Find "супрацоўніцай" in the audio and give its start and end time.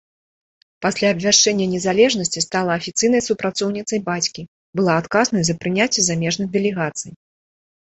3.29-3.99